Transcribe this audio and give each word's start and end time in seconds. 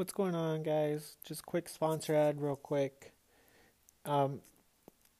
What's 0.00 0.14
going 0.14 0.34
on, 0.34 0.62
guys? 0.62 1.18
Just 1.26 1.44
quick 1.44 1.68
sponsor 1.68 2.14
ad, 2.14 2.40
real 2.40 2.56
quick. 2.56 3.12
Um, 4.06 4.40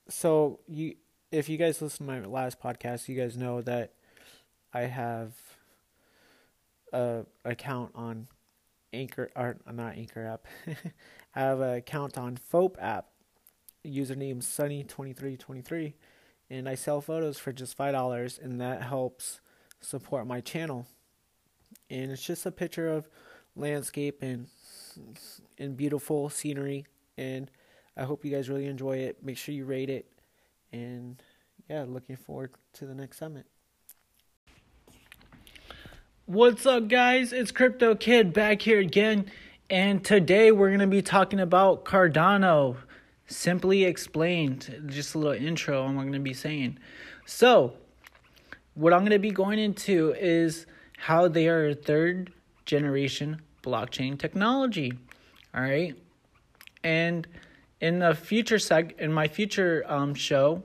so 0.08 0.60
you, 0.66 0.94
if 1.30 1.50
you 1.50 1.58
guys 1.58 1.82
listen 1.82 2.06
to 2.06 2.12
my 2.12 2.26
last 2.26 2.58
podcast, 2.62 3.06
you 3.06 3.14
guys 3.14 3.36
know 3.36 3.60
that 3.60 3.92
I 4.72 4.84
have 4.84 5.34
a 6.94 7.26
account 7.44 7.90
on 7.94 8.28
Anchor, 8.94 9.28
or 9.36 9.58
not 9.70 9.98
Anchor 9.98 10.24
app. 10.24 10.46
I 11.36 11.40
have 11.40 11.60
an 11.60 11.74
account 11.74 12.16
on 12.16 12.38
Foap 12.38 12.76
app. 12.80 13.08
Username 13.86 14.38
Sunny2323, 14.38 15.92
and 16.48 16.66
I 16.66 16.74
sell 16.74 17.02
photos 17.02 17.36
for 17.36 17.52
just 17.52 17.76
five 17.76 17.92
dollars, 17.92 18.40
and 18.42 18.58
that 18.62 18.84
helps 18.84 19.42
support 19.82 20.26
my 20.26 20.40
channel. 20.40 20.86
And 21.90 22.10
it's 22.10 22.24
just 22.24 22.46
a 22.46 22.50
picture 22.50 22.88
of 22.88 23.10
landscape 23.54 24.22
and 24.22 24.46
and 25.58 25.76
beautiful 25.76 26.28
scenery. 26.28 26.86
And 27.16 27.50
I 27.96 28.04
hope 28.04 28.24
you 28.24 28.30
guys 28.30 28.48
really 28.48 28.66
enjoy 28.66 28.98
it. 28.98 29.22
Make 29.22 29.36
sure 29.36 29.54
you 29.54 29.64
rate 29.64 29.90
it. 29.90 30.06
And 30.72 31.22
yeah, 31.68 31.84
looking 31.86 32.16
forward 32.16 32.52
to 32.74 32.86
the 32.86 32.94
next 32.94 33.18
summit. 33.18 33.46
What's 36.26 36.64
up, 36.64 36.88
guys? 36.88 37.32
It's 37.32 37.50
Crypto 37.50 37.94
Kid 37.94 38.32
back 38.32 38.62
here 38.62 38.78
again. 38.78 39.30
And 39.68 40.04
today 40.04 40.52
we're 40.52 40.68
going 40.68 40.80
to 40.80 40.86
be 40.86 41.02
talking 41.02 41.40
about 41.40 41.84
Cardano. 41.84 42.76
Simply 43.26 43.84
explained, 43.84 44.84
just 44.86 45.14
a 45.14 45.18
little 45.18 45.32
intro 45.32 45.84
I'm 45.84 45.94
going 45.94 46.12
to 46.12 46.18
be 46.18 46.34
saying. 46.34 46.78
So, 47.26 47.74
what 48.74 48.92
I'm 48.92 49.00
going 49.00 49.12
to 49.12 49.18
be 49.18 49.30
going 49.30 49.58
into 49.58 50.14
is 50.18 50.66
how 50.98 51.28
they 51.28 51.48
are 51.48 51.68
a 51.68 51.74
third 51.74 52.32
generation 52.64 53.40
blockchain 53.62 54.18
technology. 54.18 54.92
All 55.54 55.62
right. 55.62 55.94
And 56.82 57.26
in 57.80 57.98
the 57.98 58.14
future 58.14 58.56
seg 58.56 58.98
in 58.98 59.12
my 59.12 59.28
future 59.28 59.84
um, 59.86 60.14
show, 60.14 60.62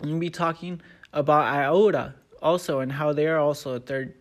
I'm 0.00 0.08
gonna 0.08 0.20
be 0.20 0.30
talking 0.30 0.80
about 1.12 1.42
IOTA 1.46 2.14
also 2.42 2.80
and 2.80 2.92
how 2.92 3.12
they 3.12 3.26
are 3.26 3.38
also 3.38 3.74
a 3.74 3.80
third 3.80 4.14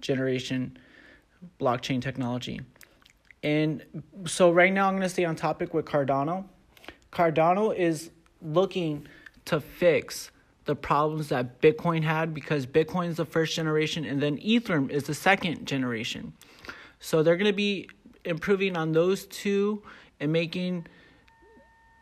generation 0.00 0.76
blockchain 1.60 2.00
technology. 2.00 2.60
And 3.42 3.84
so 4.26 4.50
right 4.50 4.72
now 4.72 4.88
I'm 4.88 4.94
gonna 4.94 5.08
stay 5.08 5.24
on 5.24 5.36
topic 5.36 5.74
with 5.74 5.84
Cardano. 5.84 6.44
Cardano 7.12 7.76
is 7.76 8.10
looking 8.40 9.06
to 9.46 9.60
fix 9.60 10.30
the 10.64 10.76
problems 10.76 11.28
that 11.28 11.60
Bitcoin 11.60 12.02
had 12.02 12.32
because 12.32 12.66
Bitcoin 12.66 13.08
is 13.08 13.16
the 13.16 13.24
first 13.24 13.54
generation 13.54 14.04
and 14.04 14.22
then 14.22 14.38
Ethereum 14.38 14.90
is 14.90 15.04
the 15.04 15.14
second 15.14 15.66
generation. 15.66 16.32
So 17.02 17.22
they're 17.24 17.36
going 17.36 17.50
to 17.50 17.52
be 17.52 17.88
improving 18.24 18.76
on 18.76 18.92
those 18.92 19.26
two 19.26 19.82
and 20.20 20.32
making 20.32 20.86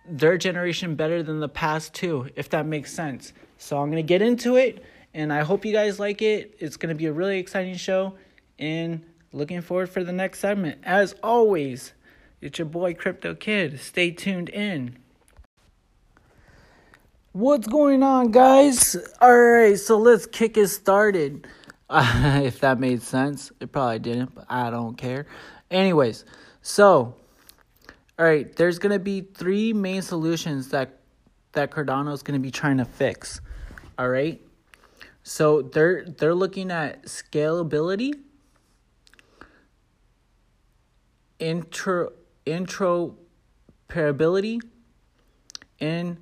their 0.06 0.36
generation 0.36 0.94
better 0.94 1.22
than 1.22 1.40
the 1.40 1.48
past 1.48 1.94
two, 1.94 2.28
if 2.36 2.50
that 2.50 2.66
makes 2.66 2.92
sense. 2.92 3.32
So 3.56 3.78
I'm 3.78 3.90
going 3.90 4.04
to 4.04 4.06
get 4.06 4.20
into 4.20 4.56
it 4.56 4.84
and 5.14 5.32
I 5.32 5.40
hope 5.40 5.64
you 5.64 5.72
guys 5.72 5.98
like 5.98 6.20
it. 6.20 6.54
It's 6.58 6.76
going 6.76 6.90
to 6.90 6.94
be 6.94 7.06
a 7.06 7.12
really 7.12 7.38
exciting 7.38 7.76
show 7.76 8.14
and 8.58 9.02
looking 9.32 9.62
forward 9.62 9.88
for 9.88 10.04
the 10.04 10.12
next 10.12 10.40
segment. 10.40 10.78
As 10.84 11.14
always, 11.22 11.94
it's 12.42 12.58
your 12.58 12.66
boy 12.66 12.92
Crypto 12.92 13.34
Kid. 13.34 13.80
Stay 13.80 14.10
tuned 14.10 14.50
in. 14.50 14.98
What's 17.32 17.66
going 17.66 18.02
on, 18.02 18.32
guys? 18.32 18.96
All 19.20 19.34
right, 19.34 19.78
so 19.78 19.96
let's 19.96 20.26
kick 20.26 20.58
it 20.58 20.68
started. 20.68 21.46
If 21.90 22.60
that 22.60 22.78
made 22.78 23.02
sense, 23.02 23.50
it 23.60 23.72
probably 23.72 23.98
didn't, 23.98 24.34
but 24.34 24.46
I 24.48 24.70
don't 24.70 24.96
care. 24.96 25.26
Anyways, 25.70 26.24
so 26.62 27.16
all 28.18 28.24
right, 28.24 28.54
there's 28.54 28.78
gonna 28.78 28.98
be 28.98 29.22
three 29.22 29.72
main 29.72 30.02
solutions 30.02 30.68
that 30.68 30.98
that 31.52 31.70
Cardano 31.72 32.12
is 32.12 32.22
gonna 32.22 32.38
be 32.38 32.52
trying 32.52 32.76
to 32.76 32.84
fix. 32.84 33.40
All 33.98 34.08
right, 34.08 34.40
so 35.24 35.62
they're 35.62 36.04
they're 36.04 36.34
looking 36.34 36.70
at 36.70 37.02
scalability, 37.04 38.12
intro 41.40 42.12
interoperability, 42.46 44.60
and 45.80 46.18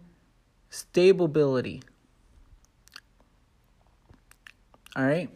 stability. 0.71 1.83
All 4.97 5.05
right. 5.05 5.29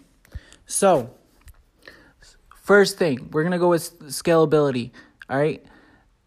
So, 0.73 1.11
first 2.63 2.97
thing, 2.97 3.29
we're 3.31 3.43
going 3.43 3.53
to 3.53 3.59
go 3.59 3.69
with 3.69 4.01
scalability. 4.09 4.93
All 5.29 5.37
right. 5.37 5.63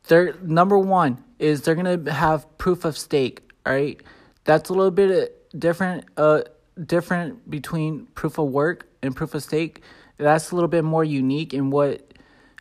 They're, 0.07 0.35
number 0.43 0.77
one 0.77 1.23
is 1.39 1.63
they're 1.63 1.73
going 1.73 2.05
to 2.05 2.11
have 2.11 2.55
proof 2.59 2.85
of 2.85 2.95
stake. 2.95 3.41
All 3.65 3.73
right. 3.73 3.99
That's 4.43 4.69
a 4.69 4.73
little 4.73 4.91
bit 4.91 5.51
different, 5.59 6.05
uh, 6.15 6.41
different 6.85 7.49
between 7.49 8.05
proof 8.13 8.37
of 8.37 8.49
work 8.49 8.87
and 9.01 9.15
proof 9.15 9.33
of 9.33 9.41
stake. 9.41 9.81
That's 10.17 10.51
a 10.51 10.55
little 10.55 10.67
bit 10.67 10.83
more 10.83 11.03
unique 11.03 11.51
in 11.51 11.71
what 11.71 12.13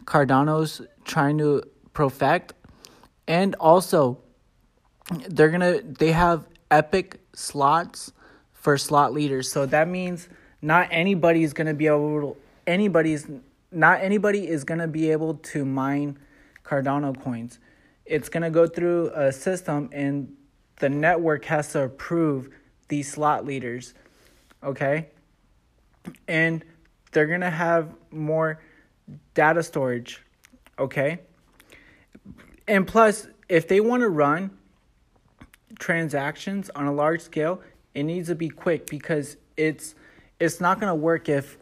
Cardano's 0.06 0.80
trying 1.04 1.36
to 1.36 1.64
perfect. 1.92 2.54
And 3.28 3.56
also, 3.56 4.22
they're 5.28 5.50
gonna 5.50 5.82
they 5.82 6.12
have 6.12 6.48
epoch 6.70 7.18
slots 7.34 8.10
for 8.54 8.78
slot 8.78 9.12
leaders. 9.12 9.52
So 9.52 9.66
that 9.66 9.86
means 9.86 10.30
not 10.64 10.88
anybody 10.90 11.42
is 11.42 11.52
gonna 11.52 11.74
be 11.74 11.86
able 11.86 12.20
to 12.20 12.36
anybody's 12.66 13.26
not 13.70 14.00
anybody 14.00 14.48
is 14.48 14.64
gonna 14.64 14.88
be 14.88 15.10
able 15.10 15.34
to 15.34 15.64
mine 15.64 16.18
Cardano 16.64 17.20
coins. 17.20 17.58
It's 18.06 18.30
gonna 18.30 18.50
go 18.50 18.66
through 18.66 19.10
a 19.14 19.30
system 19.30 19.90
and 19.92 20.34
the 20.80 20.88
network 20.88 21.44
has 21.44 21.72
to 21.72 21.82
approve 21.82 22.48
these 22.88 23.12
slot 23.12 23.44
leaders. 23.44 23.92
Okay? 24.62 25.08
And 26.26 26.64
they're 27.12 27.26
gonna 27.26 27.50
have 27.50 27.94
more 28.10 28.58
data 29.34 29.62
storage. 29.62 30.22
Okay? 30.78 31.20
And 32.66 32.86
plus, 32.86 33.26
if 33.50 33.68
they 33.68 33.80
want 33.80 34.00
to 34.00 34.08
run 34.08 34.50
transactions 35.78 36.70
on 36.70 36.86
a 36.86 36.92
large 36.92 37.20
scale, 37.20 37.60
it 37.94 38.04
needs 38.04 38.28
to 38.28 38.34
be 38.34 38.48
quick 38.48 38.86
because 38.86 39.36
it's 39.58 39.94
it's 40.44 40.60
not 40.60 40.78
going 40.78 40.90
to 40.90 40.94
work 40.94 41.28
if 41.28 41.56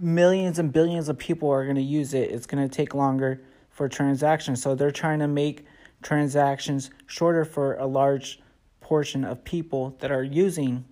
millions 0.00 0.58
and 0.58 0.72
billions 0.72 1.08
of 1.08 1.18
people 1.18 1.50
are 1.50 1.64
going 1.64 1.76
to 1.76 1.82
use 1.82 2.14
it. 2.14 2.30
It's 2.30 2.46
going 2.46 2.66
to 2.66 2.74
take 2.74 2.94
longer 2.94 3.42
for 3.70 3.88
transactions. 3.88 4.62
So 4.62 4.74
they're 4.74 4.90
trying 4.90 5.18
to 5.18 5.28
make 5.28 5.66
transactions 6.02 6.90
shorter 7.06 7.44
for 7.44 7.74
a 7.74 7.86
large 7.86 8.40
portion 8.80 9.24
of 9.24 9.44
people 9.44 9.96
that 10.00 10.10
are 10.10 10.22
using 10.22 10.84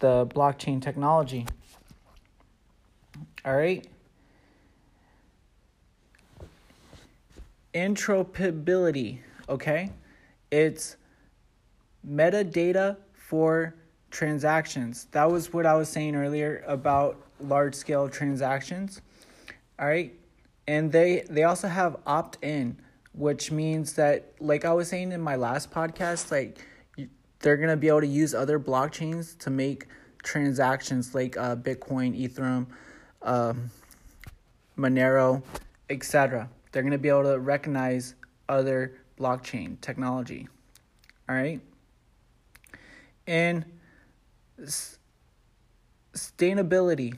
the 0.00 0.26
blockchain 0.26 0.82
technology. 0.82 1.46
All 3.44 3.56
right. 3.56 3.86
Interoperability, 7.74 9.20
okay? 9.48 9.90
It's 10.50 10.96
metadata 12.06 12.96
for 13.14 13.74
transactions. 14.12 15.08
That 15.10 15.28
was 15.28 15.52
what 15.52 15.66
I 15.66 15.74
was 15.74 15.88
saying 15.88 16.14
earlier 16.14 16.62
about 16.68 17.16
large 17.40 17.74
scale 17.74 18.08
transactions. 18.08 19.00
All 19.80 19.86
right. 19.86 20.14
And 20.68 20.92
they 20.92 21.24
they 21.28 21.42
also 21.42 21.66
have 21.66 21.96
opt-in, 22.06 22.76
which 23.14 23.50
means 23.50 23.94
that 23.94 24.34
like 24.38 24.64
I 24.64 24.72
was 24.72 24.88
saying 24.88 25.10
in 25.10 25.20
my 25.20 25.34
last 25.34 25.72
podcast, 25.72 26.30
like 26.30 26.64
they're 27.40 27.56
going 27.56 27.70
to 27.70 27.76
be 27.76 27.88
able 27.88 28.02
to 28.02 28.06
use 28.06 28.34
other 28.34 28.60
blockchains 28.60 29.36
to 29.38 29.50
make 29.50 29.88
transactions 30.22 31.12
like 31.12 31.36
uh, 31.36 31.56
Bitcoin, 31.56 32.16
Ethereum, 32.16 32.66
um, 33.22 33.68
Monero, 34.78 35.42
etc. 35.90 36.48
They're 36.70 36.82
going 36.82 36.92
to 36.92 36.98
be 36.98 37.08
able 37.08 37.24
to 37.24 37.40
recognize 37.40 38.14
other 38.48 39.00
blockchain 39.18 39.80
technology. 39.80 40.46
All 41.28 41.34
right 41.34 41.60
and 43.26 43.64
sustainability. 44.60 47.16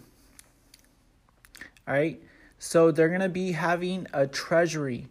All 1.86 1.94
right. 1.94 2.22
So 2.58 2.90
they're 2.90 3.08
going 3.08 3.20
to 3.20 3.28
be 3.28 3.52
having 3.52 4.06
a 4.12 4.26
treasury. 4.26 5.08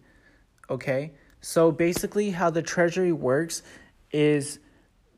Okay. 0.69 1.11
So 1.41 1.71
basically, 1.71 2.31
how 2.31 2.49
the 2.49 2.61
treasury 2.61 3.11
works 3.11 3.61
is 4.11 4.59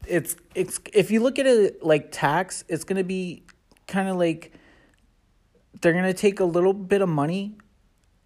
it's 0.07 0.35
it's 0.53 0.79
if 0.93 1.11
you 1.11 1.21
look 1.21 1.39
at 1.39 1.45
it 1.45 1.83
like 1.83 2.11
tax, 2.11 2.63
it's 2.67 2.83
going 2.83 2.97
to 2.97 3.03
be 3.03 3.43
kind 3.87 4.09
of 4.09 4.17
like 4.17 4.53
they're 5.81 5.93
going 5.93 6.05
to 6.05 6.13
take 6.13 6.39
a 6.39 6.45
little 6.45 6.73
bit 6.73 7.01
of 7.01 7.09
money 7.09 7.57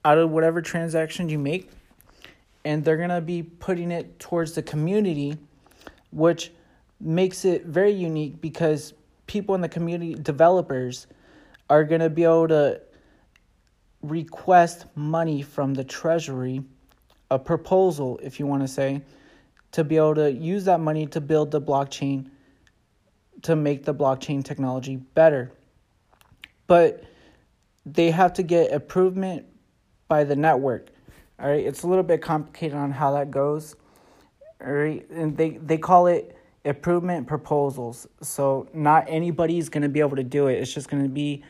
out 0.06 0.18
of 0.18 0.31
whatever 0.31 0.62
transaction 0.62 1.30
you 1.30 1.38
make 1.38 1.70
and 2.64 2.84
they're 2.84 2.98
going 2.98 3.10
to 3.10 3.22
be 3.22 3.44
putting 3.44 3.92
it 3.92 4.20
towards 4.20 4.54
the 4.54 4.62
community 4.62 5.38
which 6.12 6.52
makes 7.00 7.46
it 7.46 7.66
very 7.66 7.92
unique 7.92 8.42
because 8.42 8.94
people 9.28 9.56
in 9.56 9.62
the 9.62 9.69
community, 9.69 10.16
developers, 10.16 11.07
are 11.69 11.84
going 11.84 12.01
to 12.01 12.10
be 12.10 12.24
able 12.24 12.48
to 12.48 12.81
request 14.01 14.86
money 14.96 15.42
from 15.42 15.74
the 15.74 15.84
treasury, 15.84 16.63
a 17.30 17.38
proposal, 17.38 18.19
if 18.24 18.40
you 18.40 18.48
want 18.48 18.62
to 18.62 18.68
say, 18.68 19.01
to 19.72 19.84
be 19.84 19.98
able 19.98 20.16
to 20.16 20.31
use 20.31 20.66
that 20.66 20.80
money 20.80 21.06
to 21.06 21.22
build 21.22 21.51
the 21.51 21.62
blockchain 21.62 22.30
to 23.44 23.56
make 23.56 23.86
the 23.86 23.94
blockchain 23.94 24.44
technology 24.44 24.98
better. 24.98 25.52
But 26.68 27.04
they 27.86 28.12
have 28.12 28.34
to 28.34 28.44
get 28.44 28.72
improvement 28.72 29.45
by 30.07 30.24
the 30.24 30.36
network. 30.36 30.90
All 31.40 31.48
right, 31.48 31.66
it's 31.66 31.84
a 31.84 31.88
little 31.88 32.04
bit 32.04 32.22
complicated 32.22 32.78
on 32.78 32.92
how 32.92 33.13
that 33.13 33.31
goes. 33.31 33.75
All 34.66 34.74
right, 34.74 35.10
and 35.10 35.38
they 35.38 35.52
they 35.52 35.78
call 35.78 36.07
it 36.07 36.36
improvement 36.64 37.28
proposals. 37.28 38.08
So 38.22 38.68
not 38.74 39.06
anybody's 39.08 39.70
going 39.70 39.84
to 39.84 39.90
be 39.90 40.00
able 40.00 40.18
to 40.18 40.24
do 40.24 40.48
it. 40.48 40.56
It's 40.56 40.74
just 40.74 40.90
going 40.90 41.04
to 41.04 41.10
be 41.10 41.44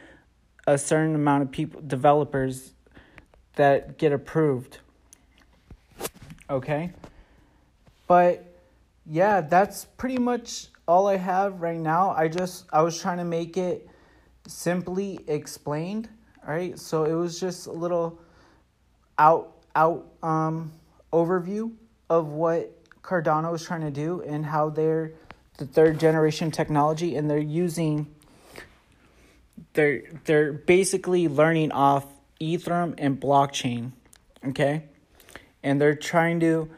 a 0.67 0.77
certain 0.77 1.15
amount 1.15 1.43
of 1.43 1.51
people 1.51 1.81
developers 1.81 2.73
that 3.55 3.97
get 3.97 4.11
approved. 4.11 4.79
Okay? 6.49 6.93
But 8.07 8.45
yeah, 9.05 9.41
that's 9.41 9.85
pretty 9.85 10.17
much 10.17 10.67
all 10.87 11.07
I 11.07 11.17
have 11.17 11.61
right 11.61 11.79
now. 11.79 12.11
I 12.11 12.27
just 12.27 12.65
I 12.71 12.81
was 12.81 12.99
trying 12.99 13.17
to 13.17 13.25
make 13.25 13.57
it 13.57 13.87
simply 14.47 15.19
explained, 15.27 16.09
all 16.47 16.53
right? 16.53 16.77
So 16.77 17.03
it 17.03 17.13
was 17.13 17.39
just 17.39 17.67
a 17.67 17.71
little 17.71 18.19
out 19.17 19.57
out 19.75 20.07
um 20.23 20.71
overview 21.13 21.71
of 22.09 22.27
what 22.29 22.75
Cardano 23.03 23.53
is 23.55 23.63
trying 23.63 23.81
to 23.81 23.91
do 23.91 24.21
and 24.21 24.45
how 24.45 24.69
they're 24.69 25.13
the 25.57 25.65
third 25.65 25.99
generation 25.99 26.51
technology 26.51 27.15
and 27.15 27.29
they're 27.29 27.37
using 27.37 28.07
they're 29.73 30.03
they're 30.25 30.53
basically 30.53 31.27
learning 31.27 31.71
off 31.71 32.05
Ethereum 32.39 32.95
and 32.97 33.19
blockchain, 33.19 33.91
okay? 34.47 34.85
And 35.61 35.79
they're 35.81 35.95
trying 35.95 36.39
to 36.41 36.69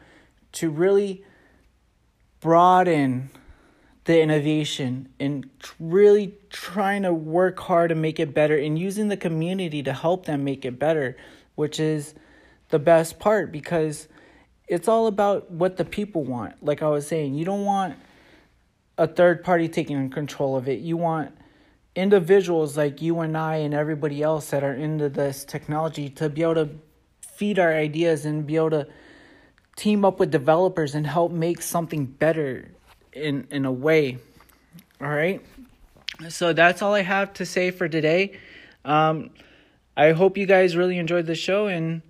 to 0.52 0.70
really 0.70 1.24
broaden 2.40 3.30
the 4.04 4.20
innovation 4.20 5.08
and 5.20 5.48
really 5.78 6.34
trying 6.50 7.02
to 7.02 7.14
work 7.14 7.60
hard 7.60 7.90
to 7.90 7.94
make 7.94 8.18
it 8.18 8.34
better 8.34 8.56
and 8.56 8.76
using 8.78 9.08
the 9.08 9.16
community 9.16 9.82
to 9.84 9.92
help 9.92 10.26
them 10.26 10.42
make 10.42 10.64
it 10.64 10.78
better, 10.78 11.16
which 11.54 11.78
is 11.78 12.14
the 12.70 12.80
best 12.80 13.20
part 13.20 13.52
because 13.52 14.08
it's 14.72 14.88
all 14.88 15.06
about 15.06 15.50
what 15.50 15.76
the 15.76 15.84
people 15.84 16.24
want. 16.24 16.54
Like 16.64 16.82
I 16.82 16.88
was 16.88 17.06
saying, 17.06 17.34
you 17.34 17.44
don't 17.44 17.66
want 17.66 17.94
a 18.96 19.06
third 19.06 19.44
party 19.44 19.68
taking 19.68 20.08
control 20.08 20.56
of 20.56 20.66
it. 20.66 20.80
You 20.80 20.96
want 20.96 21.36
individuals 21.94 22.74
like 22.74 23.02
you 23.02 23.20
and 23.20 23.36
I 23.36 23.56
and 23.56 23.74
everybody 23.74 24.22
else 24.22 24.48
that 24.48 24.64
are 24.64 24.72
into 24.72 25.10
this 25.10 25.44
technology 25.44 26.08
to 26.10 26.30
be 26.30 26.40
able 26.40 26.54
to 26.54 26.70
feed 27.20 27.58
our 27.58 27.70
ideas 27.70 28.24
and 28.24 28.46
be 28.46 28.56
able 28.56 28.70
to 28.70 28.86
team 29.76 30.06
up 30.06 30.18
with 30.18 30.30
developers 30.30 30.94
and 30.94 31.06
help 31.06 31.32
make 31.32 31.60
something 31.60 32.06
better 32.06 32.70
in 33.12 33.46
in 33.50 33.66
a 33.66 33.72
way. 33.72 34.16
All 35.02 35.08
right. 35.08 35.44
So 36.30 36.54
that's 36.54 36.80
all 36.80 36.94
I 36.94 37.02
have 37.02 37.34
to 37.34 37.44
say 37.44 37.72
for 37.72 37.90
today. 37.90 38.38
Um, 38.86 39.30
I 39.98 40.12
hope 40.12 40.38
you 40.38 40.46
guys 40.46 40.76
really 40.76 40.96
enjoyed 40.96 41.26
the 41.26 41.34
show 41.34 41.66
and 41.66 42.00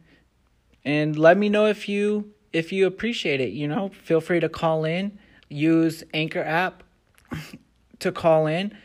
and 0.85 1.19
let 1.19 1.37
me 1.37 1.49
know 1.49 1.67
if 1.67 1.89
you 1.89 2.33
if 2.53 2.73
you 2.73 2.87
appreciate 2.87 3.41
it, 3.41 3.51
you 3.51 3.69
know, 3.69 3.91
feel 4.03 4.21
free 4.21 4.41
to 4.41 4.49
call 4.49 4.85
in, 4.85 5.19
use 5.49 6.05
Anchor 6.13 6.43
app 6.43 6.83
to 8.01 8.13
call 8.13 8.47
in. 8.47 8.77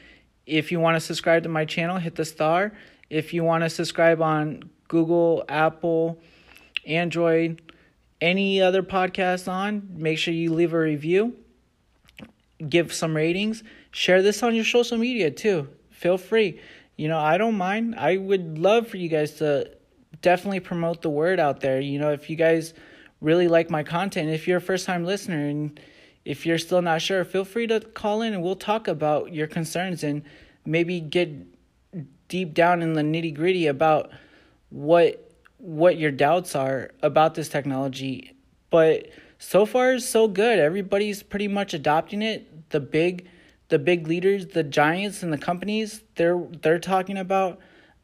If 0.45 0.71
you 0.71 0.79
want 0.79 0.95
to 0.95 1.01
subscribe 1.01 1.43
to 1.43 1.49
my 1.49 1.65
channel, 1.65 1.97
hit 1.97 2.15
the 2.15 2.25
star. 2.25 2.71
If 3.09 3.33
you 3.33 3.43
want 3.43 3.63
to 3.63 3.69
subscribe 3.69 4.21
on 4.21 4.69
Google, 4.87 5.43
Apple, 5.49 6.19
Android, 6.85 7.61
any 8.21 8.61
other 8.61 8.81
podcast 8.81 9.51
on, 9.51 9.89
make 9.91 10.17
sure 10.17 10.33
you 10.33 10.53
leave 10.53 10.73
a 10.73 10.79
review, 10.79 11.35
give 12.67 12.93
some 12.93 13.15
ratings, 13.15 13.63
share 13.91 14.21
this 14.21 14.41
on 14.41 14.55
your 14.55 14.65
social 14.65 14.97
media 14.97 15.29
too. 15.29 15.67
Feel 15.91 16.17
free. 16.17 16.59
You 16.95 17.07
know, 17.07 17.19
I 17.19 17.37
don't 17.37 17.57
mind. 17.57 17.95
I 17.95 18.17
would 18.17 18.57
love 18.57 18.87
for 18.87 18.97
you 18.97 19.09
guys 19.09 19.33
to 19.33 19.71
definitely 20.21 20.61
promote 20.61 21.01
the 21.01 21.09
word 21.09 21.39
out 21.39 21.59
there. 21.59 21.79
You 21.79 21.99
know, 21.99 22.11
if 22.11 22.29
you 22.29 22.35
guys 22.35 22.73
really 23.21 23.47
like 23.47 23.69
my 23.69 23.83
content. 23.83 24.29
If 24.29 24.47
you're 24.47 24.57
a 24.57 24.61
first 24.61 24.85
time 24.85 25.05
listener 25.05 25.47
and 25.47 25.79
if 26.25 26.45
you're 26.45 26.57
still 26.57 26.81
not 26.81 27.01
sure, 27.01 27.23
feel 27.23 27.45
free 27.45 27.67
to 27.67 27.79
call 27.79 28.21
in 28.21 28.33
and 28.33 28.43
we'll 28.43 28.55
talk 28.55 28.87
about 28.87 29.33
your 29.33 29.47
concerns 29.47 30.03
and 30.03 30.23
maybe 30.65 30.99
get 30.99 31.29
deep 32.27 32.53
down 32.53 32.81
in 32.81 32.93
the 32.93 33.01
nitty 33.01 33.33
gritty 33.33 33.67
about 33.67 34.11
what 34.69 35.23
what 35.59 35.97
your 35.97 36.11
doubts 36.11 36.55
are 36.55 36.91
about 37.01 37.33
this 37.33 37.49
technology. 37.49 38.33
But 38.69 39.07
so 39.39 39.65
far 39.65 39.97
so 39.99 40.27
good. 40.27 40.59
Everybody's 40.59 41.23
pretty 41.23 41.47
much 41.47 41.73
adopting 41.73 42.21
it. 42.21 42.69
The 42.69 42.79
big 42.79 43.27
the 43.69 43.79
big 43.79 44.07
leaders, 44.07 44.47
the 44.47 44.63
giants 44.63 45.23
and 45.23 45.31
the 45.31 45.37
companies, 45.37 46.03
they're 46.15 46.41
they're 46.61 46.79
talking 46.79 47.17
about 47.17 47.59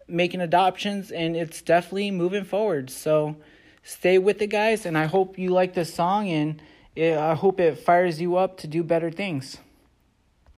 making 0.07 0.41
adoptions 0.41 1.11
and 1.11 1.35
it's 1.35 1.61
definitely 1.61 2.11
moving 2.11 2.43
forward. 2.43 2.89
So 2.89 3.35
stay 3.83 4.17
with 4.17 4.41
it, 4.41 4.47
guys. 4.47 4.85
And 4.85 4.97
I 4.97 5.05
hope 5.05 5.37
you 5.37 5.49
like 5.49 5.73
this 5.73 5.93
song 5.93 6.29
and 6.29 6.61
I 6.97 7.35
hope 7.35 7.59
it 7.59 7.79
fires 7.79 8.19
you 8.19 8.37
up 8.37 8.57
to 8.57 8.67
do 8.67 8.83
better 8.83 9.11
things. 9.11 9.57